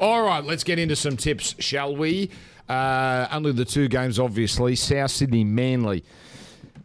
[0.00, 2.30] All right, let's get into some tips, shall we?
[2.70, 4.74] Uh, only the two games, obviously.
[4.74, 6.04] South Sydney, Manly.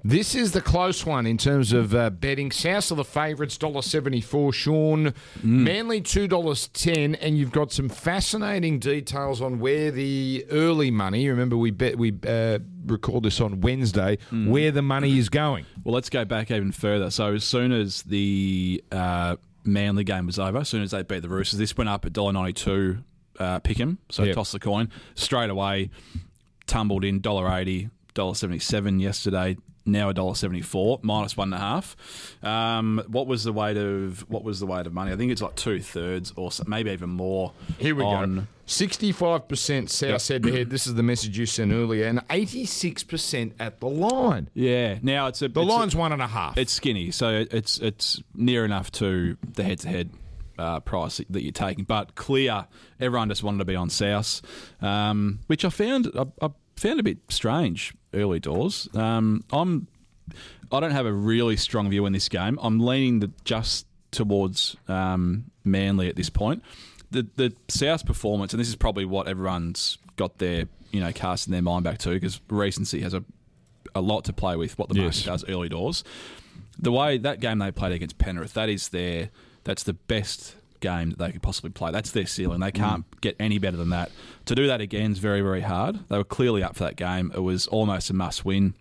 [0.03, 2.51] This is the close one in terms of uh, betting.
[2.51, 4.53] South are the favourites, $1.74.
[4.53, 7.17] Sean, Manly $2.10.
[7.21, 12.13] And you've got some fascinating details on where the early money, remember we bet we
[12.27, 15.65] uh, record this on Wednesday, where the money is going.
[15.85, 17.09] Well, let's go back even further.
[17.11, 21.21] So as soon as the uh, Manly game was over, as soon as they beat
[21.21, 23.03] the Roosters, this went up at $1.92
[23.39, 23.97] uh, him.
[24.09, 24.35] So Yep.
[24.35, 24.89] toss the coin.
[25.15, 25.89] Straight away,
[26.67, 29.57] tumbled in $1.80, $1.77 yesterday.
[29.85, 31.95] Now a dollar seventy four minus one and a half.
[32.43, 35.11] Um, what was the weight of what was the weight of money?
[35.11, 37.51] I think it's like two thirds or so, maybe even more.
[37.77, 38.43] Here we go.
[38.67, 40.69] 65% South head to head.
[40.71, 42.07] This is the message you sent earlier.
[42.07, 44.49] And 86% at the line.
[44.55, 44.97] Yeah.
[45.03, 46.57] Now it's a The it's a- line's one and a half.
[46.57, 50.09] It's skinny, so it's it's near enough to the head-to-head
[50.57, 51.85] uh, price that you're taking.
[51.85, 52.65] But clear,
[52.99, 54.41] everyone just wanted to be on South,
[54.81, 58.87] um, which I found I, I found a bit strange early doors.
[58.93, 59.87] Um, I'm
[60.71, 62.57] I don't have a really strong view in this game.
[62.61, 66.63] I'm leaning the, just towards um, Manly at this point.
[67.11, 71.51] The the South performance, and this is probably what everyone's got their you know casting
[71.51, 73.23] their mind back to because recency has a
[73.93, 75.23] a lot to play with what the Yes.
[75.23, 76.03] does early doors.
[76.77, 79.29] The way that game they played against Penrith, that is their
[79.63, 81.91] that's the best game that they could possibly play.
[81.91, 82.59] That's their ceiling.
[82.59, 82.75] They mm.
[82.75, 84.11] can't get any better than that.
[84.45, 86.07] To do that again is very very hard.
[86.09, 87.31] They were clearly up for that game.
[87.35, 88.75] It was almost a must win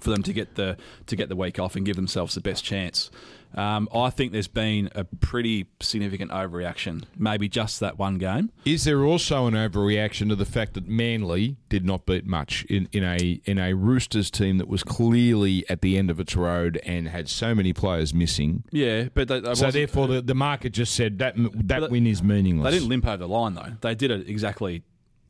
[0.00, 2.64] for them to get the to get the week off and give themselves the best
[2.64, 3.10] chance.
[3.54, 8.50] Um, I think there's been a pretty significant overreaction, maybe just that one game.
[8.66, 12.86] Is there also an overreaction to the fact that Manly did not beat much in,
[12.92, 16.78] in a in a Roosters team that was clearly at the end of its road
[16.84, 18.64] and had so many players missing?
[18.72, 22.06] Yeah, but they, they So therefore, the, the market just said that that But win
[22.06, 22.70] is meaningless.
[22.70, 23.72] they didn't limp over the line though.
[23.80, 24.82] They did it exactly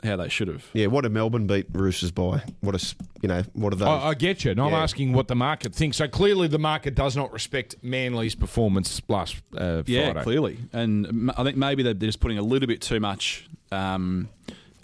[0.07, 0.65] how they should have.
[0.73, 2.43] Yeah, what did Melbourne beat Roosters by?
[2.61, 3.89] What a, s- you know, what are those?
[3.89, 4.53] I, I get you.
[4.53, 4.83] And I'm Yeah.
[4.83, 5.99] asking what the market thinks.
[5.99, 10.23] So clearly, the market does not respect Manly's performance last uh, Yeah, Friday.
[10.25, 13.49] clearly, and m- I think maybe they're they're just putting a little bit too much.
[13.73, 14.29] Um,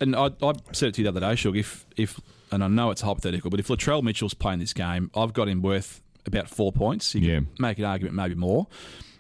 [0.00, 1.56] and I, I said it to you the other day, Shug.
[1.56, 5.32] If if and I know it's hypothetical, but if Latrell Mitchell's playing this game, I've
[5.32, 7.15] got him worth about four points.
[7.15, 7.37] You Yeah.
[7.38, 8.66] can make an argument maybe more.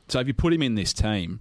[0.08, 1.40] So if you put him in this team,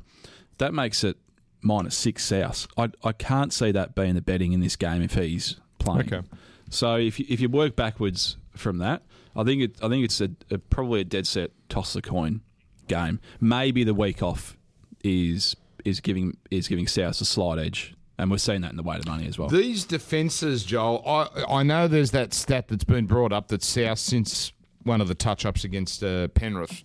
[0.60, 1.18] that makes it
[1.62, 2.68] minus six south.
[2.78, 6.14] I I can't see that being the betting in this game if he's playing.
[6.14, 6.28] Okay.
[6.70, 9.04] So if you, if you work backwards from that,
[9.36, 12.42] I think it I think it's a, a probably a dead set toss the coin
[12.88, 13.20] game.
[13.40, 14.58] Maybe the week off
[15.04, 15.56] is
[15.86, 19.00] is giving is giving South a slight edge, and we're seeing that in the weight
[19.00, 19.50] of money as well.
[19.50, 24.00] These defences, Joel, I, I know there's that stat that's been brought up that South,
[24.00, 26.84] since one of the touch ups against uh, Penrith,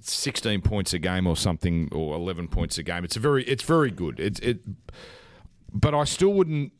[0.00, 3.04] 16 points a game or something, or 11 points a game.
[3.04, 4.18] It's a very, it's very good.
[4.18, 4.60] It's it,
[5.72, 6.72] but I still wouldn't,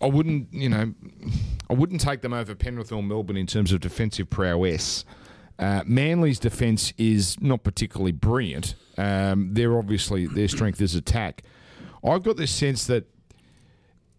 [0.00, 0.94] I wouldn't, you know,
[1.70, 5.04] I wouldn't take them over Penrith or Melbourne in terms of defensive prowess.
[5.58, 8.74] Uh, Manly's defence is not particularly brilliant.
[8.98, 11.42] Um, they're obviously their strength is attack.
[12.04, 13.06] I've got this sense that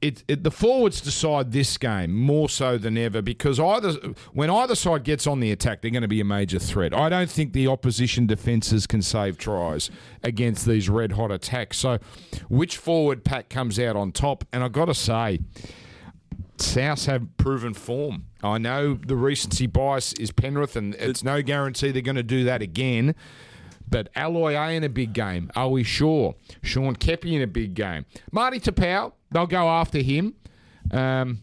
[0.05, 3.93] it, it the forwards decide this game more so than ever because either
[4.33, 6.93] when either side gets on the attack, they're going to be a major threat.
[6.93, 9.89] I don't think the opposition defences can save tries
[10.23, 11.77] against these red hot attacks.
[11.77, 11.97] So,
[12.49, 14.45] which forward pack comes out on top?
[14.53, 15.39] And I've got to say,
[16.57, 18.25] South have proven form.
[18.43, 22.43] I know the recency bias is Penrith, and it's no guarantee they're going to do
[22.43, 23.15] that again.
[23.87, 25.51] But Aloiai in a big game.
[25.55, 26.35] Are we sure?
[26.63, 28.05] Sean Keppie in a big game.
[28.31, 30.33] Marty Taupau, they'll go after him.
[30.91, 31.41] Um,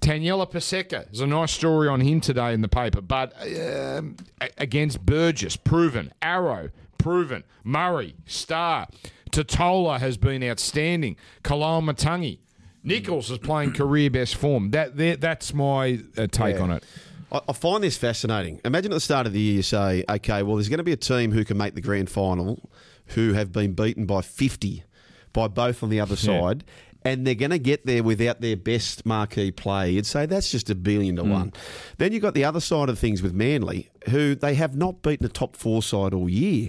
[0.00, 3.00] Taniela Paseka, there's a nice story on him today in the paper.
[3.00, 4.16] But um,
[4.56, 6.12] against Burgess, proven.
[6.22, 7.44] Arrow, proven.
[7.64, 8.88] Murray, star.
[9.30, 11.16] Tatola has been outstanding.
[11.42, 12.38] Kalal Matangi.
[12.82, 14.70] Nicholls is playing career best form.
[14.70, 16.62] That That's my uh, take Yeah.
[16.62, 16.84] on it.
[17.32, 18.60] I, I find this fascinating.
[18.64, 20.92] Imagine at the start of the year you say, okay, well, there's going to be
[20.92, 22.70] a team who can make the grand final
[23.08, 24.84] who have been beaten by 50
[25.32, 26.62] by both on the other side.
[27.06, 29.90] And they're going to get there without their best marquee play.
[29.92, 31.52] You'd say that's just a billion to one.
[31.98, 35.24] Then you've got the other side of things with Manly, who they have not beaten
[35.24, 36.68] a top four side all year.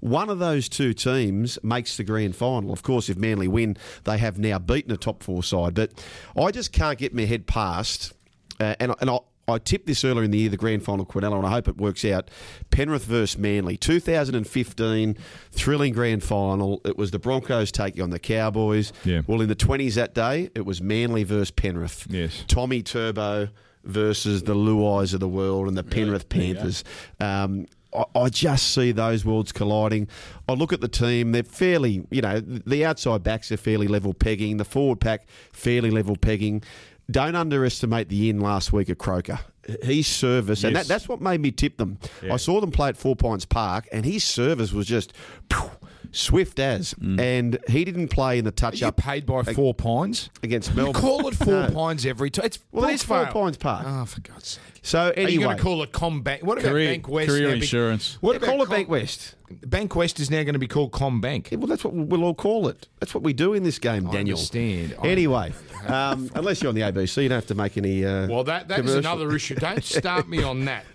[0.00, 2.72] One of those two teams makes the grand final.
[2.72, 5.74] Of course, if Manly win, they have now beaten a top four side.
[5.74, 5.92] But
[6.36, 8.12] I just can't get my head past,
[8.60, 11.36] uh, and, and I, I tipped this earlier in the year, the grand final Quinella,
[11.38, 12.30] and I hope it works out.
[12.70, 15.16] Penrith versus Manly, 2015,
[15.50, 16.80] thrilling grand final.
[16.84, 18.92] It was the Broncos taking on the Cowboys.
[19.04, 19.22] Yeah.
[19.26, 22.06] Well, in the 20s that day, it was Manly versus Penrith.
[22.10, 22.44] Yes.
[22.46, 23.48] Tommy Turbo
[23.84, 26.84] versus the Luais of the world and the Penrith Panthers.
[27.20, 30.08] Um, I, I just see those worlds colliding.
[30.48, 34.12] I look at the team; they're fairly, you know, the outside backs are fairly level
[34.12, 34.58] pegging.
[34.58, 36.62] The forward pack fairly level pegging.
[37.10, 39.40] Don't underestimate the in last week at Croker.
[39.82, 41.98] His service, and that, that's what made me tip them.
[42.30, 45.12] I saw them play at Four Pines Park, and his service was just
[45.50, 45.70] phew,
[46.12, 46.94] swift as.
[47.00, 48.96] And he didn't play in the touch up.
[48.96, 50.30] paid by four pines.
[50.42, 50.94] against You Melbourne.
[51.02, 51.70] call it four No.
[51.70, 52.46] pines every time.
[52.46, 53.84] It's Well, it is Four Pines Park.
[53.86, 54.62] Oh, for God's sake!
[54.82, 56.42] So Are you anyway, going to call it CommBank?
[56.42, 57.26] What about Career- Bankwest?
[57.26, 57.54] career now?
[57.54, 58.16] Be- insurance.
[58.20, 59.34] What Yeah, about call it Com- Bankwest.
[59.66, 61.50] Bank West is now going to be called CommBank.
[61.50, 62.86] Yeah, well, that's what we'll all call it.
[63.00, 64.36] That's what we do in this game, I Daniel.
[64.36, 64.94] understand.
[65.02, 65.52] I- Anyway,
[65.86, 68.04] um, unless you're on the ABC, you don't have to make any.
[68.04, 68.98] Uh, Well, that that is commercial.
[69.12, 69.54] another issue.
[69.56, 70.84] Don't start me on that.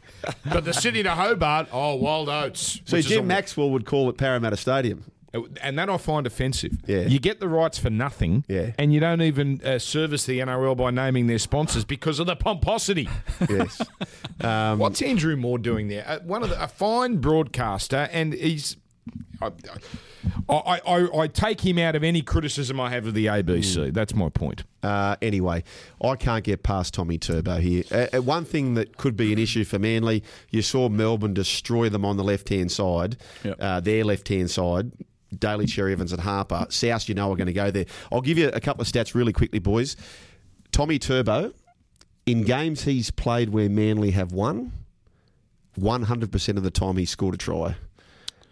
[0.51, 2.81] But the city to Hobart, oh, Wild Oats.
[2.85, 5.05] So Jim a- Maxwell would call it Parramatta Stadium.
[5.61, 6.73] and that I find offensive.
[6.85, 7.01] Yeah.
[7.07, 8.71] You get the rights for nothing, Yeah.
[8.77, 12.35] and you don't even uh, service the NRL by naming their sponsors because of the
[12.35, 13.09] pomposity.
[13.49, 13.81] Yes.
[14.41, 16.03] Um, What's Andrew Moore doing there?
[16.05, 18.75] Uh, one of the, a fine broadcaster, and he's.
[20.49, 23.89] I, I, I, I take him out of any criticism I have of the ABC.
[23.89, 23.93] Mm.
[23.93, 24.63] That's my point.
[24.81, 25.63] Uh, anyway,
[26.03, 27.83] I can't get past Tommy Turbo here.
[27.91, 31.89] Uh, uh, one thing that could be an issue for Manly, you saw Melbourne destroy
[31.89, 33.57] them on the left hand side, Yep.
[33.59, 34.91] uh, their left hand side.
[35.39, 36.67] Daly, Cherry Evans, and Harper.
[36.69, 37.85] South, you know, are going to go there.
[38.11, 39.97] I'll give you a couple of stats really quickly, boys.
[40.71, 41.53] Tommy Turbo,
[42.27, 44.73] in games he's played where Manly have won,
[45.79, 47.75] 100% of the time he scored a try.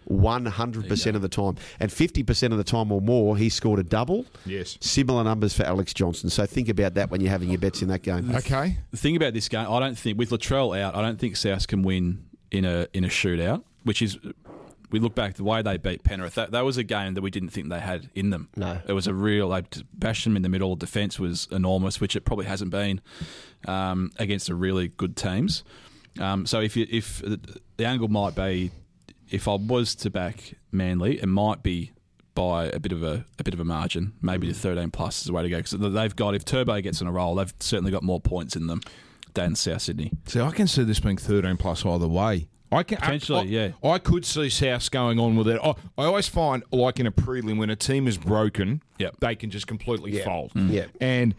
[0.10, 1.56] 100% of the time.
[1.80, 4.26] And 50% of the time or more, he scored a double.
[4.46, 4.78] Yes.
[4.82, 6.30] Similar numbers for Alex Johnson.
[6.30, 8.34] So think about that when you're having your bets in that game.
[8.36, 8.78] Okay.
[8.92, 11.68] The thing about this game, I don't think with Latrell out, I don't think South
[11.68, 13.64] can win in a in a shootout.
[13.84, 14.20] Which is,
[14.92, 16.36] we look back the way they beat Penrith.
[16.36, 18.50] That, that was a game that we didn't think they had in them.
[18.56, 18.80] No.
[18.88, 19.50] it was a real.
[19.50, 19.64] They
[19.94, 20.76] bashed them in the middle.
[20.76, 23.02] Defense was enormous, which it probably hasn't been
[23.68, 25.64] um, against a really good teams.
[26.20, 27.40] Um, so if you, if the,
[27.78, 28.70] the angle might be,
[29.32, 31.92] if I was to back Manly, it might be
[32.34, 34.14] by a bit of a, a bit of a margin.
[34.22, 34.58] Maybe the mm.
[34.58, 37.12] thirteen plus is the way to go because they've got if Turbo gets on a
[37.12, 38.82] roll, they've certainly got more points in them
[39.34, 40.12] than South Sydney.
[40.28, 42.48] See, I can see this being 13 plus either way.
[42.74, 43.72] I can Potentially, I, yeah.
[43.84, 45.60] I could see South going on with it.
[45.62, 49.18] I, I always find, like in a prelim, when a team is broken, Yep.
[49.20, 50.24] they can just completely Yeah.
[50.24, 50.54] fold.
[50.54, 50.72] Mm.
[50.72, 50.86] Yeah.
[51.02, 51.36] And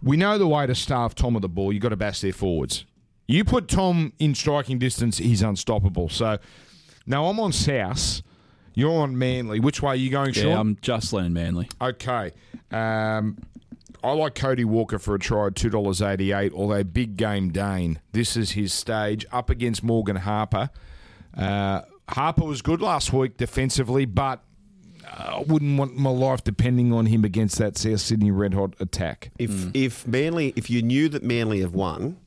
[0.00, 1.72] we know the way to starve Tom of the ball.
[1.72, 2.84] You've got to bash their forwards.
[3.26, 6.08] You put Tom in striking distance, he's unstoppable.
[6.08, 6.38] So
[7.06, 8.22] now I'm on South.
[8.74, 9.60] You're on Manly.
[9.60, 10.46] Which way are you going, Sean?
[10.48, 11.68] Yeah, I'm just leaning Manly.
[11.80, 12.32] Okay.
[12.70, 13.36] Um,
[14.02, 16.52] I like Cody Walker for a try at two dollars eighty eight.
[16.52, 20.70] Although big game Dane, this is his stage up against Morgan Harper.
[21.36, 24.42] Uh, Harper was good last week defensively, but
[25.06, 28.74] uh, I wouldn't want my life depending on him against that South Sydney Red Hot
[28.80, 29.30] attack.
[29.38, 32.18] If if Manly, if you knew that Manly have won,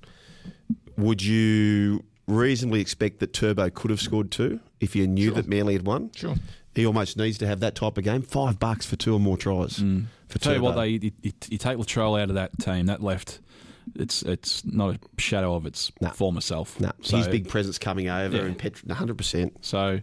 [0.98, 4.60] would you reasonably expect that Turbo could have scored two?
[4.80, 6.36] If you knew that Manly had won, Sure.
[6.76, 8.24] He almost needs to have that type of game.
[8.24, 9.78] Five bucks for two or more tries.
[9.78, 10.06] Mm.
[10.28, 10.66] For Tell you Turbo.
[10.70, 13.40] what, they you, you, you take Latrell out of that team, that left,
[13.96, 16.10] it's it's not a shadow of its No.
[16.10, 16.80] former self.
[16.80, 18.44] no, so, his big presence coming over Yeah.
[18.46, 19.52] and Pet, 100%.
[19.62, 20.00] So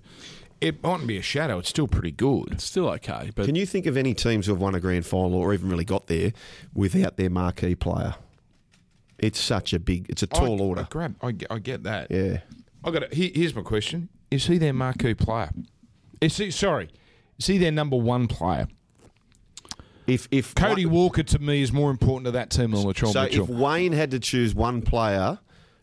[0.61, 1.59] It mightn't be a shadow.
[1.59, 2.53] It's still pretty good.
[2.53, 5.07] it's still okay, but Can you think of any teams who have won a grand
[5.07, 6.33] final or even really got there
[6.73, 8.15] without their marquee player?
[9.21, 10.81] It's such a big, it's a tall I, order.
[10.83, 11.15] I grab.
[11.23, 12.11] I, get- I get that.
[12.11, 12.39] Yeah.
[12.83, 13.03] I got.
[13.05, 13.15] it.
[13.15, 15.51] Here, here's my question: Is he their marquee player?
[16.21, 16.51] Is he?
[16.51, 16.89] Sorry,
[17.39, 18.67] is he their number one player?
[20.07, 23.13] If if Cody one- Walker to me is more important to that team than Latrell
[23.13, 23.45] so Mitchell.
[23.45, 25.39] if Wayne had to choose one player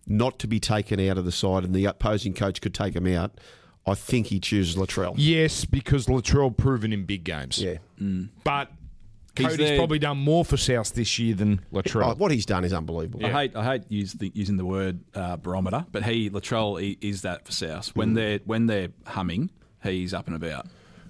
[0.08, 3.08] not to be taken out of the side and the opposing coach could take him
[3.08, 3.40] out,
[3.86, 5.14] I think he chooses Latrell.
[5.18, 7.62] yes, because Latrell proven in big games.
[7.62, 7.76] Yeah.
[8.02, 8.30] Mm.
[8.44, 8.77] but He's
[9.46, 12.18] Cody's there- probably done more for South this year than Oh, Latrell.
[12.18, 13.26] what he's done is unbelievable.
[13.26, 16.98] I hate I hate use the, using the word uh, barometer, but he Latrell he,
[17.02, 19.50] is that for South when they're when they're humming,
[19.84, 20.66] he's up and about.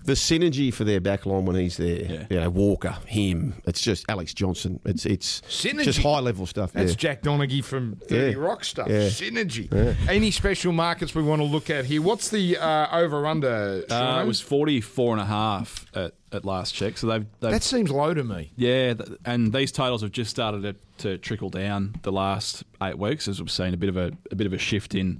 [0.07, 2.25] The synergy for their back line when he's there, Yeah.
[2.29, 4.79] you know, Walker, him, it's just Alex Johnson.
[4.85, 5.83] It's it's Synergy.
[5.83, 6.71] just high level stuff.
[6.71, 6.95] That's yeah.
[6.95, 8.43] Jack Donaghy from 30 Yeah.
[8.43, 8.87] Rock stuff.
[8.87, 9.07] Yeah.
[9.09, 9.67] Synergy.
[10.07, 12.01] Any special markets we want to look at here?
[12.01, 13.83] What's the uh, over under?
[13.89, 17.63] Uh, it was 44 and a half at, at last check, so they've, they've that
[17.63, 18.53] seems low to me.
[18.55, 22.97] Yeah, th- and these titles have just started to, to trickle down the last eight
[22.97, 25.19] weeks, as we've seen a bit of a, a bit of a shift in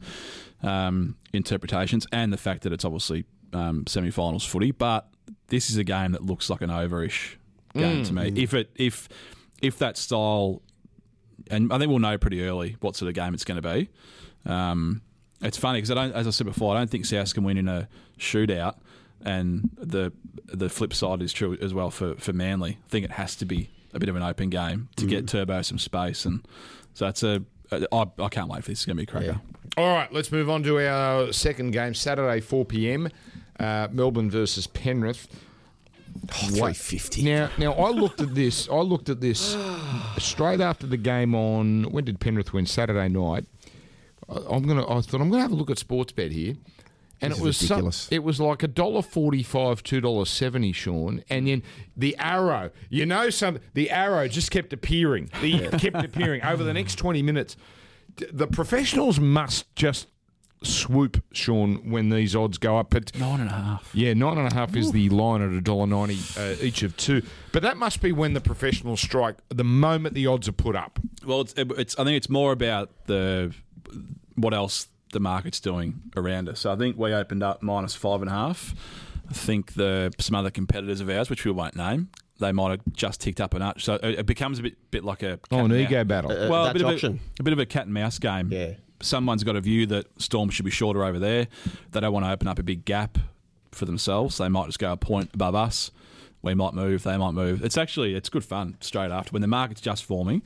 [0.64, 4.72] um, interpretations, and the fact that it's obviously um, semi-finals footy.
[4.72, 5.08] But
[5.48, 7.36] this is a game that looks like an overish
[7.74, 8.34] game to me.
[8.36, 9.08] If it if
[9.62, 10.62] if that style,
[11.50, 13.90] and I think we'll know pretty early what sort of game it's going to be.
[14.46, 15.02] Um,
[15.42, 17.58] it's funny because I don't, as I said before, I don't think South can win
[17.58, 17.88] in a
[18.20, 18.78] shootout,
[19.24, 20.12] and the
[20.46, 22.78] the flip side is true as well for for Manly.
[22.86, 25.62] I think it has to be a bit of an open game to get Turbo
[25.62, 26.46] some space, and
[26.94, 27.44] so it's a.
[27.72, 28.80] I, I can't wait for this.
[28.80, 29.42] It's going to be a cracker.
[29.78, 33.10] All right, let's move on to our second game, Saturday, 4 p.m.
[33.60, 35.28] Uh, Melbourne versus Penrith.
[36.32, 37.22] Three fifty.
[37.24, 38.68] Now, now I looked at this.
[38.70, 39.56] I looked at this
[40.18, 42.66] straight after the game on when did Penrith win?
[42.66, 43.46] Saturday night.
[44.28, 44.82] I- I'm gonna.
[44.90, 46.56] I thought I'm gonna have a look at Sportsbet here,
[47.22, 47.58] and This it is was
[47.98, 51.64] some- it was like a dollar forty-five, two dollars seventy, Sean, and then
[51.96, 52.72] the arrow.
[52.90, 55.30] You know, some the arrow just kept appearing.
[55.42, 57.56] The kept appearing over the next twenty minutes.
[58.32, 60.08] The professionals must just
[60.64, 62.90] swoop, Sean, when these odds go up.
[62.90, 63.92] But Nine and a half.
[63.94, 66.98] yeah, nine and a half is the line at a dollar ninety uh, each of
[66.98, 67.22] two.
[67.52, 71.00] But that must be when the professionals strike the moment the odds are put up.
[71.26, 73.54] Well, it's, it's I think it's more about the
[74.36, 76.60] what else the market's doing around us.
[76.60, 78.76] So I think we opened up minus five and a half.
[79.30, 82.10] I think the some other competitors of ours, which we won't name,
[82.40, 83.84] they might have just ticked up a notch.
[83.84, 86.32] So it it becomes a bit bit like a cat Oh, an ego mouse- battle.
[86.32, 87.20] Uh, well, a bit, of auction.
[87.40, 88.52] a, a bit of a cat and mouse game.
[88.52, 88.74] Yeah.
[89.02, 91.48] Someone's got a view that Storm should be shorter over there.
[91.92, 93.18] They don't want to open up a big gap
[93.72, 94.38] for themselves.
[94.38, 95.92] They might just go a point above us.
[96.42, 97.04] We might move.
[97.04, 97.64] They might move.
[97.66, 100.42] It's actually it's good fun straight after when the market's just forming.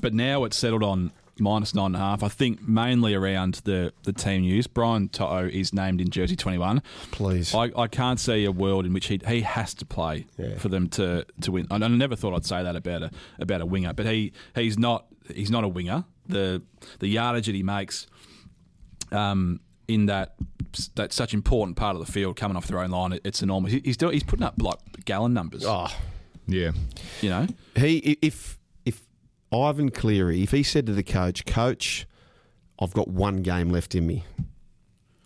[0.00, 1.10] But now it's settled on
[1.40, 2.22] minus nine and a half.
[2.22, 4.66] I think mainly around the the team news.
[4.66, 6.82] Brian To'o is named in jersey twenty one.
[7.10, 7.54] Please.
[7.54, 10.56] I, I can't see a world in which he he has to play Yeah.
[10.58, 11.66] for them to, to win.
[11.70, 14.78] I, I never thought I'd say that about a about a winger, but he he's
[14.78, 16.04] not he's not a winger.
[16.26, 16.62] The
[17.00, 18.06] the yardage that he makes
[19.12, 20.34] um, in that
[20.94, 23.72] that such important part of the field coming off their own line, it's enormous.
[23.72, 25.64] He's doing, he's putting up like Gallen numbers.
[25.66, 25.88] Oh,
[26.46, 26.70] Yeah.
[27.20, 28.58] You know, he if if
[29.52, 32.06] Ivan Cleary, if he said to the coach, Coach,
[32.80, 34.24] I've got one game left in me,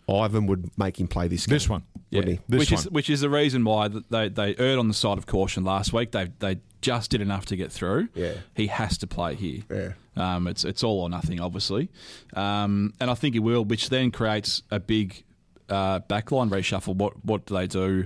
[0.09, 1.55] Ivan would make him play this game.
[1.55, 1.83] This one.
[2.09, 2.21] yeah.
[2.47, 5.25] This which is which is the reason why they they erred on the side of
[5.25, 6.11] caution last week.
[6.11, 8.09] They they just did enough to get through.
[8.13, 8.33] Yeah.
[8.55, 9.63] he has to play here.
[9.71, 9.93] Yeah.
[10.17, 11.89] Um, it's it's all or nothing, obviously,
[12.35, 15.23] um, and I think he will, which then creates a big
[15.69, 16.95] uh, backline reshuffle.
[16.95, 18.05] What what do they do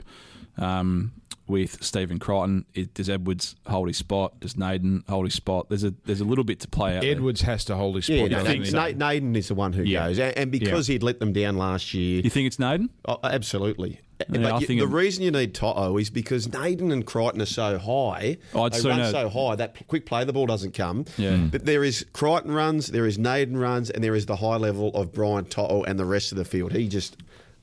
[0.58, 1.12] um,
[1.50, 2.66] with Stephen Crichton?
[2.74, 4.40] It, does Edwards hold his spot?
[4.40, 5.68] Does Naden hold his spot?
[5.70, 7.02] There's a there's a little bit to play out.
[7.02, 7.12] there.
[7.12, 8.32] Edwards has to hold his Yeah, spot.
[8.32, 8.94] no, doesn't think he?
[8.94, 10.08] Naden is the one who Yeah.
[10.08, 12.90] goes, and, and because he'd let them down last year, You think it's Naden?
[13.08, 14.00] oh, absolutely.
[14.20, 17.06] Yeah, I but you- think the it- reason you need To'o is because Naden and
[17.06, 18.38] Crichton are so high.
[18.54, 21.06] Oh, I'd they sooner- run so high that quick play the ball doesn't come.
[21.18, 21.32] Yeah.
[21.32, 21.52] Mm.
[21.52, 24.90] But there is Crichton runs, there is Naden runs, and there is the high level
[24.94, 26.74] of Brian To'o and the rest of the field.
[26.74, 27.16] He just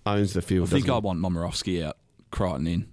[0.06, 0.68] owns the field.
[0.68, 1.98] I think I want Momirovski out,
[2.30, 2.86] Crichton in.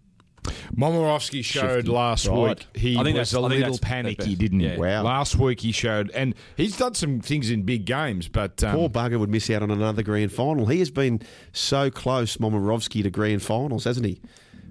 [0.75, 1.91] Momirovski showed Shifty.
[1.91, 2.38] last Right.
[2.59, 4.38] week he I think was that's- a I little that's panicky, best.
[4.38, 4.65] didn't he?
[4.67, 4.77] Yeah.
[4.77, 5.03] Wow.
[5.03, 8.89] Last week he showed, and he's done some things in big games, but um, Poor
[8.89, 10.65] bugger would miss out on another grand final.
[10.67, 11.21] He has been
[11.51, 14.19] so close, Momirovski, to grand finals, hasn't he?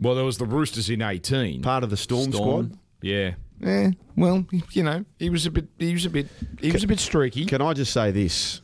[0.01, 1.63] well, there was the Roosters in eighteen.
[1.63, 2.67] Part of the Storm, Storm.
[2.71, 2.79] squad.
[3.03, 3.35] Yeah.
[3.65, 5.69] Eh, well, you know, he was a bit.
[5.79, 6.27] He was a bit.
[6.61, 7.45] He was a bit streaky.
[7.45, 8.61] Can I just say this?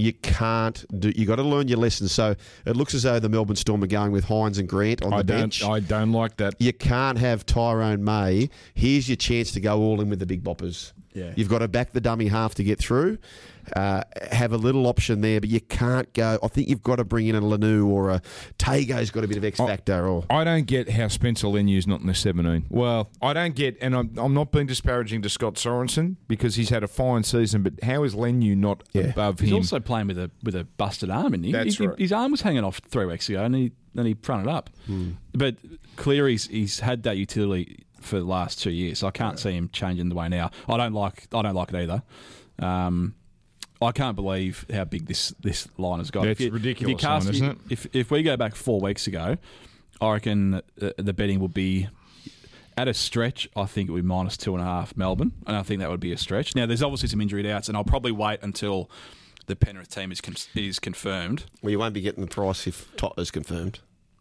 [0.00, 1.12] You can't do.
[1.14, 2.12] You got to learn your lessons.
[2.12, 2.34] So
[2.66, 5.18] it looks as though the Melbourne Storm are going with Hynes and Grant on I
[5.18, 5.40] the don't.
[5.40, 5.62] bench.
[5.64, 6.54] I don't like that.
[6.58, 8.50] you can't have Tyrone May.
[8.74, 10.92] Here's your chance to go all in with the big boppers.
[11.12, 11.32] Yeah.
[11.36, 13.18] You've got to back the dummy half to get through.
[13.76, 16.38] Uh, have a little option there, but you can't go.
[16.42, 18.22] I think you've got to bring in a Leniu or a
[18.58, 20.06] Tago's got a bit of X factor.
[20.08, 22.66] Or I don't get how Spencer Leniu's not in the 17.
[22.68, 26.70] Well, I don't get, and I'm, I'm not being disparaging to Scott Sorensen because he's
[26.70, 29.02] had a fine season, but how is Leniu not Yeah.
[29.04, 29.56] above He's him?
[29.56, 31.52] He's also playing with a with a busted arm, isn't he?
[31.52, 31.98] That's He- he- right.
[31.98, 34.70] His arm was hanging off three weeks ago, and he then he fronted up.
[34.86, 35.10] Hmm.
[35.32, 35.56] But
[35.96, 39.68] Cleary's he's had that utility for the last two years, so I can't see him
[39.72, 40.50] changing the way now.
[40.68, 42.02] I don't like I don't like it either.
[42.58, 43.14] Um,
[43.82, 46.26] I can't believe how big this this line has got.
[46.26, 47.58] It's If you- ridiculous If, cast, line, isn't it?
[47.70, 49.36] If if we go back four weeks ago,
[50.00, 50.60] I reckon uh,
[50.96, 51.88] the betting would be.
[52.76, 55.54] At a stretch, I think it would be minus two and a half Melbourne, and
[55.54, 56.54] I think that would be a stretch.
[56.56, 58.88] Now, there's obviously some injury doubts, and I'll probably wait until
[59.46, 61.44] the Penrith team is con- is confirmed.
[61.60, 63.80] well, you won't be getting the price if Tot is confirmed.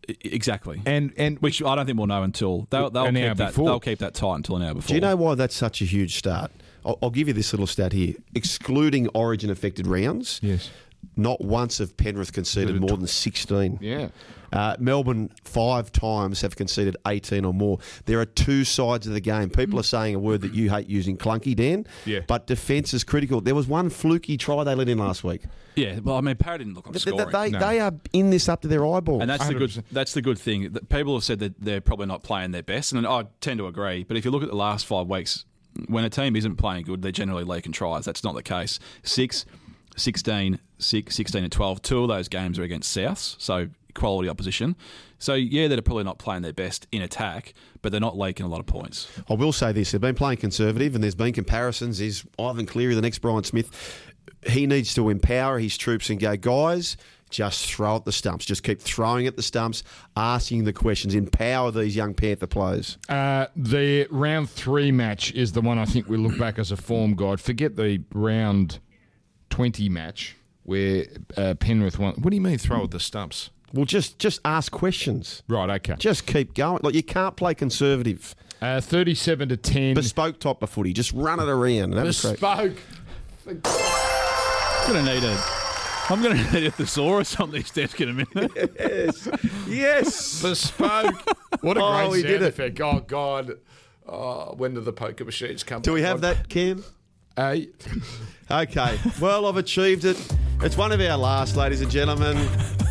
[0.10, 3.38] I- exactly, and and which I don't think we'll know until they'll, they'll keep that
[3.38, 3.66] before.
[3.68, 4.88] they'll keep that tight until an hour before.
[4.90, 6.52] Do you know why that's such a huge start?
[6.86, 8.16] I'll, I'll give you this little stat here.
[8.36, 10.70] Excluding Origin affected rounds, yes,
[11.16, 13.78] not once have Penrith conceded more than sixteen.
[13.82, 14.10] yeah.
[14.52, 17.78] Uh, Melbourne five times have conceded 18 or more.
[18.06, 19.52] There are two sides of the game.
[19.52, 21.86] People are saying a word that you hate using, clunky, Dan.
[22.04, 22.22] Yeah.
[22.26, 23.42] But defence is critical.
[23.42, 25.44] There was one fluky try they let in last week.
[25.76, 27.30] Yeah, well, I mean, Parra didn't look on Th- scoring.
[27.30, 27.60] th- They, No.
[27.60, 29.22] they are in this up to their eyeballs.
[29.22, 29.84] And that's the good.
[29.92, 30.72] That's the good thing.
[30.74, 33.68] That People have said that they're probably not playing their best, and I tend to
[33.68, 34.04] agree.
[34.04, 35.46] But if you look at the last five weeks,
[35.88, 38.06] when a team isn't playing good, they're generally leaking tries.
[38.06, 38.80] That's not the case.
[39.04, 39.46] Six,
[39.96, 41.82] 16, six, 16 and 12.
[41.82, 44.76] Two of those games are against Souths, so quality opposition.
[45.18, 48.50] So yeah, they're probably not playing their best in attack, but they're not leaking a
[48.50, 49.10] lot of points.
[49.30, 52.00] I will say this: they've been playing conservative, and there's been comparisons.
[52.00, 53.72] Is Ivan Cleary the next Brian Smith?
[54.48, 56.98] he needs to empower his troops and go, guys.
[57.30, 58.46] Just throw at the stumps.
[58.46, 59.84] Just keep throwing at the stumps,
[60.18, 61.14] asking the questions.
[61.14, 62.98] Empower these young Panther players.
[63.08, 66.78] Uh, the round three match is the one I think we look back as a
[66.78, 67.40] form guide.
[67.40, 68.80] Forget the round
[69.52, 71.06] 20 match where
[71.38, 72.14] uh, Penrith won.
[72.16, 73.50] What do you mean throw at the stumps?
[73.74, 75.44] Well, just just ask questions.
[75.48, 75.96] Right, okay.
[76.00, 76.80] Just keep going.
[76.82, 79.94] Like you can't play conservative, Uh, 37 to 10.
[79.94, 80.92] bespoke type of footy.
[80.94, 81.94] Just run it around.
[81.94, 82.74] and have a crack.
[83.46, 83.64] Bespoke.
[84.88, 85.59] Gonna need a.
[86.10, 88.52] I'm gonna need a thesaurus on this desk in a minute.
[88.80, 89.28] Yes,
[89.68, 90.42] yes.
[90.42, 91.16] Bespoke.
[91.62, 92.48] What a Oh, great he sound did it.
[92.48, 92.82] effect.
[92.82, 93.52] Oh, God.
[94.08, 96.22] Oh, when do the poker machines come Do we have on?
[96.22, 96.84] that, Cam?
[97.38, 97.56] Uh,
[98.52, 98.98] Okay.
[99.22, 100.18] Well, I've achieved it.
[100.62, 102.36] It's one of our last, ladies and gentlemen.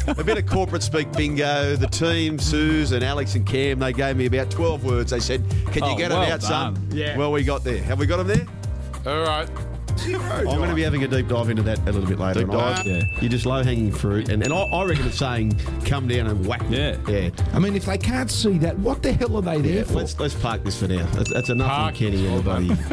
[0.06, 1.74] A bit of corporate speak bingo.
[1.74, 5.10] The team, Suze and Alex and Cam, they gave me about 12 words.
[5.10, 6.88] They said, Can you Oh, get well them out, son?
[6.92, 7.16] Yeah.
[7.18, 7.82] Well, we got there.
[7.82, 8.46] Have we got them there?
[9.06, 9.48] all right.
[10.06, 12.40] I'm going to be having a deep dive into that a little bit later.
[12.40, 12.56] Deep on.
[12.56, 12.86] dive?
[12.86, 13.02] Yeah.
[13.20, 14.28] You're just low hanging fruit.
[14.28, 16.96] And, and I, I reckon it's saying, Come down and whack me." Yeah.
[17.08, 17.30] Yeah.
[17.52, 19.94] I mean, if they can't see that, what the hell are they there for?
[19.94, 21.06] Let's let's park this for now.
[21.12, 21.94] That's, that's enough Park.
[21.94, 22.70] Kenny, everybody.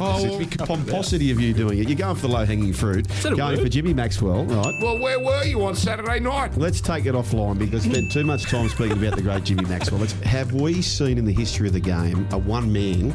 [0.00, 1.88] oh, It's the pomposity of you doing it.
[1.88, 3.06] You're going for the low hanging fruit.
[3.08, 3.62] that a Going word?
[3.64, 4.74] for Jimmy Maxwell, right?
[4.82, 6.56] well, where were you on Saturday night?
[6.56, 9.64] Let's take it offline because I spent too much time speaking about the great Jimmy
[9.64, 10.00] Maxwell.
[10.00, 13.14] Let's, have we seen in the history of the game a one man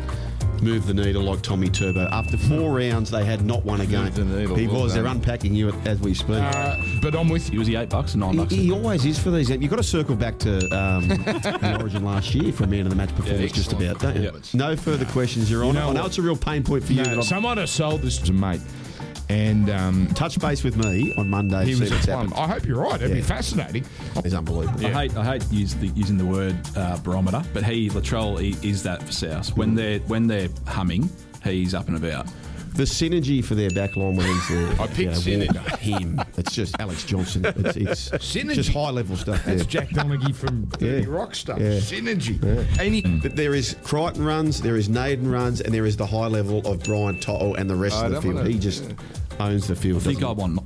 [0.61, 2.07] move the needle like Tommy Turbo?
[2.11, 4.09] After four rounds, they had not won a game.
[4.11, 4.93] the needle, he well was.
[4.93, 5.17] They're done.
[5.17, 6.37] unpacking you as we speak.
[6.37, 7.51] Uh, but I'm with you.
[7.53, 8.51] He was he eight bucks or nine he, bucks?
[8.53, 9.49] he always is for these.
[9.49, 12.89] You've got to circle back to um, the origin last year for a man of
[12.89, 14.21] the match performance, just excellent about, don't you?
[14.21, 14.53] performance.
[14.53, 15.73] No further questions, Your Honour.
[15.73, 16.07] know I know what?
[16.07, 16.99] it's a real pain point for you.
[17.03, 18.61] No, but I've- someone has sold this to mate,
[19.31, 21.65] and um, touch base with me on Monday.
[21.65, 22.33] he was a plum.
[22.35, 22.95] I hope you're right.
[23.01, 23.23] It'd be Yeah.
[23.25, 23.85] fascinating.
[24.17, 24.85] It's unbelievable.
[24.85, 28.55] I hate I hate use the, using the word uh, barometer, but he Latrell he,
[28.67, 29.55] is that for South.
[29.55, 31.09] When they're when they're humming,
[31.43, 32.27] he's up and about.
[32.73, 34.71] The synergy for their backline when he's there.
[34.81, 35.05] I picked you
[35.37, 35.55] know, synergy.
[35.55, 36.21] Walker, him.
[36.37, 37.45] It's just Alex Johnson.
[37.45, 38.53] It's, it's Synergy.
[38.55, 39.55] just high level stuff there.
[39.55, 41.13] That's Jack Donaghy from 30 Yeah.
[41.13, 41.59] Rock stuff.
[41.59, 41.71] Yeah.
[41.79, 42.41] Synergy.
[42.79, 46.05] And he- But there is Crichton runs, there is Naden runs, and there is the
[46.05, 48.35] high level of Brian To'o and the rest I of the field.
[48.35, 48.85] wanna- he just
[49.39, 49.97] owns the field.
[50.01, 50.61] I think I doesn't want.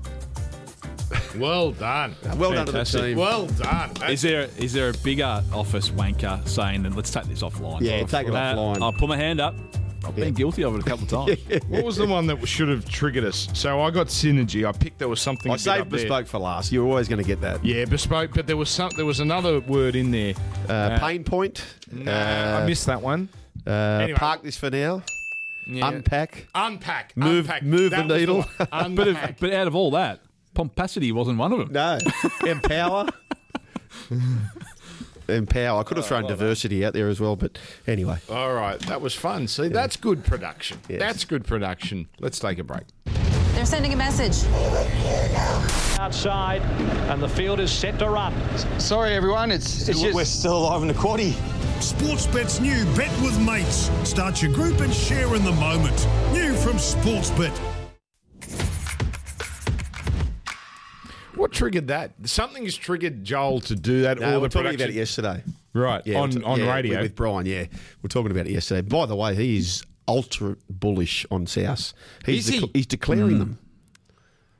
[1.38, 2.15] well done.
[2.22, 2.38] he?
[2.38, 3.18] well done to the team.
[3.18, 3.91] Well done.
[4.10, 7.82] Is there is there a bigger office wanker saying that let's take this offline?
[7.82, 8.82] Yeah, take it Uh, offline.
[8.82, 9.56] I'll put my hand up.
[10.06, 11.10] I've been guilty of it a couple of
[11.50, 11.63] times.
[11.68, 13.48] what was the one that should have triggered us?
[13.54, 14.68] So I got synergy.
[14.68, 15.52] I picked there was something.
[15.52, 16.00] I a bit saved up there.
[16.02, 16.72] bespoke for last.
[16.72, 17.63] You're always going to get that.
[17.65, 18.32] Yeah, bespoke.
[18.34, 18.91] But there was some.
[18.96, 20.34] There was another word in there.
[20.70, 21.65] Uh, pain point.
[21.91, 23.30] Nah, uh, I missed that one.
[23.65, 24.18] uh, Anyway.
[24.18, 25.02] Park this for now.
[25.68, 25.88] Yeah.
[25.88, 26.48] Unpack.
[26.54, 27.18] unpack.
[27.18, 27.63] Move- unpack.
[27.63, 28.36] move That the was needle.
[28.70, 28.96] one.
[28.96, 29.39] But if, Unpack.
[29.39, 30.20] but out of all that,
[30.56, 31.72] pompacity wasn't one of them.
[31.72, 31.98] No.
[32.52, 33.08] Empower.
[35.28, 35.80] Empower.
[35.80, 37.58] I could have oh, thrown diversity out there as well, but
[37.88, 38.18] anyway.
[38.30, 39.48] All right, that was fun.
[39.48, 40.80] See, that's good production.
[40.88, 41.00] Yes.
[41.00, 42.08] That's good production.
[42.20, 42.84] Let's take a break.
[43.54, 44.46] They're sending a message.
[46.00, 46.62] outside,
[47.10, 48.34] and the field is set to run.
[48.80, 49.52] Sorry, everyone.
[49.52, 50.14] It's, it's just.
[50.14, 51.34] We're still alive in the quaddy.
[51.80, 53.90] Sportsbet's new Bet with Mates.
[54.08, 56.08] Start your group and share in the moment.
[56.34, 57.75] New from Sportsbet.
[61.45, 62.13] What triggered that?
[62.23, 64.19] Something's triggered Joel to do that.
[64.19, 64.81] No, or we the were talking production.
[64.81, 65.43] about it yesterday.
[65.73, 67.01] Right Yeah, on we're ta- on yeah, radio.
[67.03, 67.45] with, Brian.
[67.45, 67.65] Yeah,
[68.01, 68.81] we're talking about it yesterday.
[68.81, 71.93] By the way, he is ultra bullish on South.
[72.25, 72.71] He's Is he?
[72.73, 73.38] he's declaring mm.
[73.38, 73.60] them.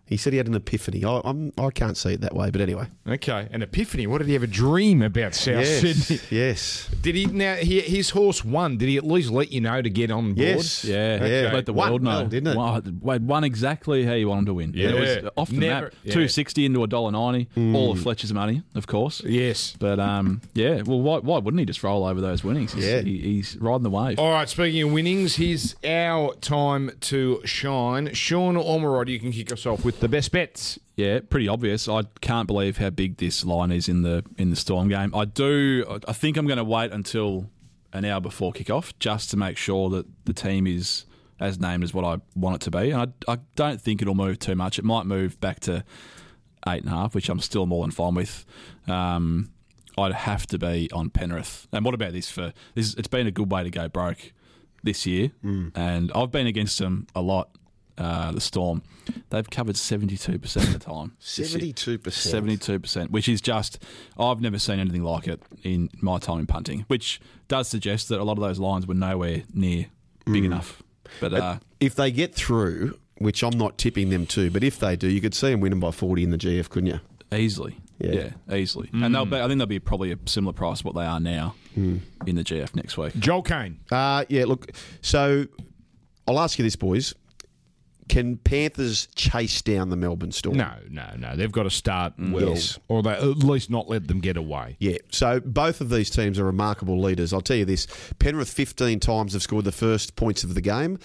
[0.08, 1.04] He said he had an epiphany.
[1.04, 2.88] I, I'm, I can't see it that way, but anyway.
[3.08, 4.06] okay, an epiphany.
[4.06, 6.20] What did he have a dream about South Sydney?
[6.30, 6.90] yes.
[7.02, 7.56] Did he now?
[7.56, 8.78] He, his horse won.
[8.78, 10.38] Did he at least let you know to get on board?
[10.38, 10.86] Yes.
[10.86, 11.52] Yeah, Yeah.
[11.54, 12.10] let the Won world know.
[12.18, 12.58] well, didn't it?
[12.58, 14.74] Well, wait, won exactly how you wanted to win.
[14.76, 14.90] Yeah.
[14.90, 15.94] it was off the Never- map.
[16.04, 16.14] yeah.
[16.14, 17.48] Two sixty into a dollar ninety.
[17.58, 19.24] All of Fletcher's money, of course.
[19.26, 19.76] Yes.
[19.80, 20.84] But um, yeah.
[20.84, 22.74] Well, why, why wouldn't he just roll over those winnings?
[22.74, 23.02] He's, Yeah.
[23.02, 24.20] he, he's riding the wave.
[24.20, 24.48] All right.
[24.48, 28.14] Speaking of winnings, here's our time to shine.
[28.14, 30.78] Sean Ormerod, you can kick us off with the best bets.
[30.96, 31.88] Yeah, pretty obvious.
[31.88, 35.14] I can't believe how big this line is in the in the Storm game.
[35.16, 36.00] I do.
[36.08, 37.50] I think I'm going to wait until
[37.94, 41.06] an hour before kickoff just to make sure that the team is
[41.40, 42.92] as named as what I want it to be.
[42.92, 44.80] And I, I don't think it'll move too much.
[44.80, 45.84] It might move back to
[46.68, 48.46] eight and a half, which I'm still more than fine with.
[48.88, 49.52] Um,
[49.98, 51.68] I'd have to be on Penrith.
[51.72, 52.94] And what about this for this?
[52.96, 54.34] It's been a good way to go broke
[54.84, 55.32] this year,
[55.76, 57.50] and I've been against them a lot.
[57.98, 58.84] Uh, the Storm,
[59.30, 61.14] they've covered seventy-two percent of the time.
[61.22, 62.12] 72%.
[62.12, 63.84] Seventy-two percent, which is just
[64.18, 68.20] I've never seen anything like it in my time in punting, which does suggest that
[68.20, 69.88] a lot of those lines were nowhere near
[70.26, 70.82] big enough.
[71.20, 74.96] But uh, If they get through, which I'm not tipping them to, but if they
[74.96, 77.00] do, you could see them winning by 40 in the GF, couldn't you?
[77.36, 78.32] easily, Yeah.
[78.48, 80.96] yeah, easily, and they'll be, I think they'll be probably a similar price to what
[80.96, 82.02] they are now in
[82.36, 83.14] the GF next week.
[83.18, 83.80] Joel Caine.
[83.92, 85.46] Uh, yeah, look, so
[86.28, 87.14] I'll ask you this, boys.
[88.08, 90.58] Can Panthers chase down the Melbourne Storm?
[90.58, 91.36] No, no, no.
[91.36, 92.32] They've got to start mm.
[92.32, 92.78] well, Yes.
[92.88, 94.78] or they at least not let them get away.
[94.80, 97.34] Yeah, so both of these teams are remarkable leaders.
[97.34, 97.88] I'll tell you this
[98.20, 101.00] Penrith 15 times have scored the first points of the game,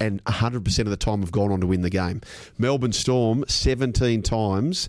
[0.00, 2.20] and 100% of the time have gone on to win the game.
[2.56, 4.88] Melbourne Storm 17 times.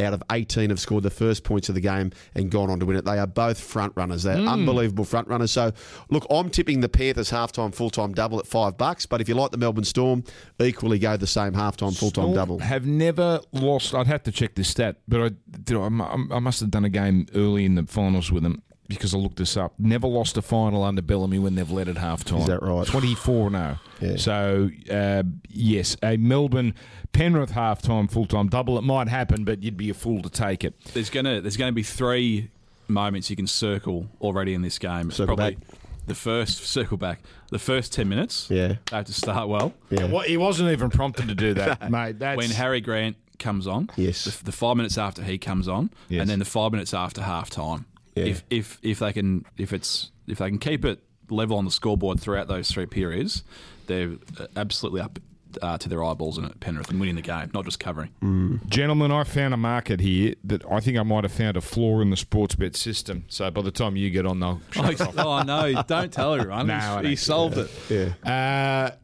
[0.00, 2.86] Out of 18 have scored the first points of the game and gone on to
[2.86, 3.04] win it.
[3.04, 4.22] They are both front runners.
[4.22, 4.46] They're hmm.
[4.46, 5.50] unbelievable front runners.
[5.50, 5.72] So,
[6.08, 9.06] look, I'm tipping the Panthers halftime full time double at five bucks.
[9.06, 10.22] But if you like the Melbourne Storm,
[10.60, 12.60] equally go the same halftime full time double.
[12.60, 13.92] Have never lost.
[13.92, 15.32] I'd have to check this stat, but
[15.68, 19.18] I, I must have done a game early in the finals with them because I
[19.18, 19.74] looked this up.
[19.78, 22.40] Never lost a final under Bellamy when they've led at half time.
[22.40, 22.86] Is that right?
[22.86, 23.76] Twenty-four no.
[24.00, 24.16] Yeah.
[24.16, 26.74] So uh, yes, a Melbourne
[27.12, 28.78] Penrith half time full time double.
[28.78, 30.74] It might happen, but you'd be a fool to take it.
[30.94, 32.50] There's gonna there's gonna be three
[32.88, 35.10] moments you can circle already in this game.
[35.10, 35.64] Circle Probably back.
[36.06, 37.20] the first circle back.
[37.50, 38.48] The first ten minutes.
[38.50, 38.76] Yeah.
[38.90, 39.74] They have to start well.
[39.90, 40.06] Yeah.
[40.06, 42.18] Well, he wasn't even prompted to do that, mate.
[42.18, 44.24] That's When Harry Grant comes on, Yes.
[44.24, 46.22] the, the five minutes after he comes on, Yes.
[46.22, 47.84] and then the five minutes after half time.
[48.18, 48.24] Yeah.
[48.32, 51.70] If if if they can if it's if they can keep it level on the
[51.70, 53.42] scoreboard throughout those three periods,
[53.86, 55.18] they're uh, absolutely up
[55.62, 58.60] uh, to their eyeballs in it, Penrith, and winning the game, not just covering.
[58.68, 62.00] Gentlemen, I found a market here that I think I might have found a flaw
[62.00, 63.24] in the sports bet system.
[63.28, 65.14] So by the time you get on, they'll shut off.
[65.18, 65.82] oh no!
[65.84, 66.66] Don't tell everyone.
[66.66, 67.70] No, He's- I he solved it.
[67.88, 68.92] Yeah.
[68.92, 68.96] Uh,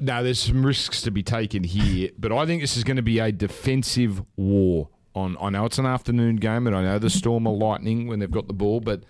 [0.00, 3.02] no, there's some risks to be taken here, but I think this is going to
[3.02, 4.88] be a defensive war.
[5.18, 8.18] On I know it's an afternoon game, and I know the Storm are lightning when
[8.18, 9.02] they've got the ball, but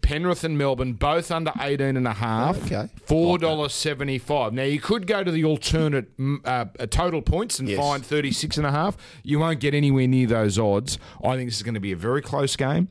[0.00, 2.62] Penrith and Melbourne both under 18 and a half.
[2.66, 2.88] Okay.
[3.06, 4.52] Four dollars seventy five.
[4.52, 7.78] Now you could go to the alternate mm, uh, uh, total points and Yes.
[7.78, 8.96] find thirty six and a half.
[9.22, 10.98] You won't get anywhere near those odds.
[11.24, 12.88] I think this is going to be a very close game,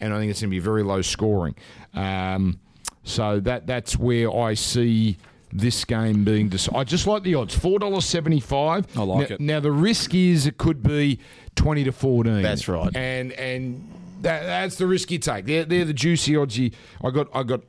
[0.00, 1.54] and I think it's going to be very low scoring.
[1.94, 2.58] Um,
[3.04, 5.18] so that that's where I see
[5.56, 6.78] this game being decided.
[6.78, 8.86] I just like the odds four dollars seventy five.
[8.96, 9.40] I like now, it.
[9.40, 11.18] Now the risk is it could be
[11.54, 12.42] twenty to fourteen.
[12.42, 12.94] That's right.
[12.94, 13.92] and and
[14.22, 15.46] that, that's the risk you take.
[15.46, 16.58] They're, they're the juicy odds.
[16.58, 16.70] You,
[17.02, 17.62] I got I got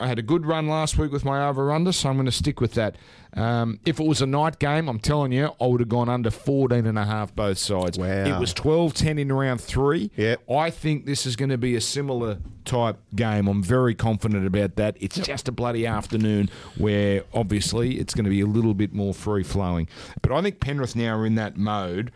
[0.00, 2.32] I had a good run last week with my over under, so I'm going to
[2.32, 2.96] stick with that.
[3.34, 6.30] Um, if it was a night game, I'm telling you, I would have gone under
[6.30, 7.98] 14 and a half both sides.
[7.98, 8.06] Wow.
[8.06, 10.10] It was 12-10 in round three.
[10.16, 10.48] Yep.
[10.50, 13.48] I think this is going to be a similar type game.
[13.48, 14.96] I'm very confident about that.
[15.00, 19.12] It's just a bloody afternoon where obviously it's going to be a little bit more
[19.12, 19.88] free flowing.
[20.22, 22.12] But I think Penrith now are in that mode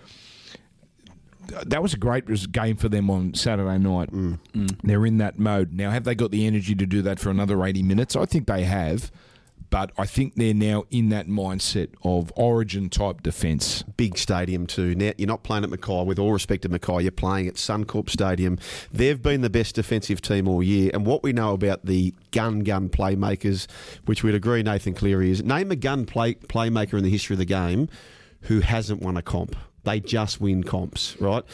[1.66, 4.10] that was a great game for them on Saturday night.
[4.12, 4.38] Mm.
[4.54, 4.76] Mm.
[4.82, 5.90] They're in that mode now.
[5.90, 8.16] Have they got the energy to do that for another eighty minutes?
[8.16, 9.10] I think they have,
[9.70, 13.82] but I think they're now in that mindset of Origin type defence.
[13.96, 14.94] big stadium too.
[14.94, 16.04] Now you're not playing at Mackay.
[16.04, 18.58] With all respect to Mackay, you're playing at Suncorp Stadium.
[18.92, 22.60] They've been the best defensive team all year, and what we know about the gun
[22.60, 23.66] gun playmakers,
[24.06, 25.42] which we'd agree Nathan Cleary is.
[25.42, 27.88] Name a gun play, playmaker in the history of the game
[28.46, 29.54] who hasn't won a comp.
[29.84, 31.44] They just win comps, right?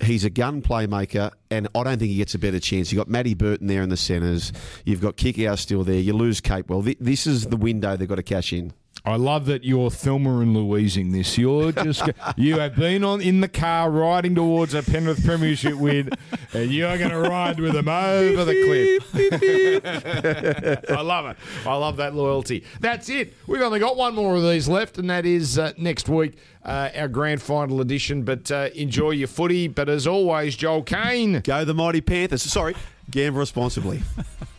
[0.00, 2.92] He's a gun playmaker, and I don't think he gets a better chance.
[2.92, 4.52] You've got Matty Burton there in the centres.
[4.84, 5.98] You've got Kikau still there.
[5.98, 6.84] You lose Capewell.
[6.84, 8.72] Th- This is the window they've got to cash in.
[9.08, 11.38] I love that you're Thelma and Louising this.
[11.38, 12.02] You're just
[12.36, 16.10] you have been on in the car riding towards a Penrith Premiership win,
[16.52, 20.90] and you are going to ride with them over the cliff.
[20.90, 21.36] I love it.
[21.66, 22.64] I love that loyalty.
[22.80, 23.34] That's it.
[23.46, 26.90] We've only got one more of these left, and that is uh, next week, uh,
[26.94, 28.22] our grand final edition.
[28.22, 29.68] But uh, enjoy your footy.
[29.68, 31.40] But as always, Joel Caine.
[31.40, 32.42] Go the mighty Panthers.
[32.42, 32.74] Sorry,
[33.10, 34.02] gamble responsibly.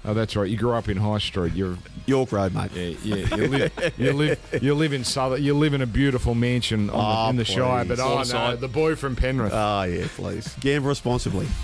[0.05, 0.49] Oh, that's right.
[0.49, 1.53] You grew up in High Street.
[1.53, 2.71] You're York Road, mate.
[2.73, 3.35] Yeah, yeah.
[3.35, 5.43] You live, you live, you live in Southern.
[5.43, 7.83] You live in a beautiful mansion on the, Oh, in the Shire.
[7.83, 7.97] please.
[7.97, 8.59] But oh no, Waterside.
[8.61, 9.51] the boy from Penrith.
[9.53, 10.55] Ah, yeah, please.
[10.61, 11.47] Gamble responsibly.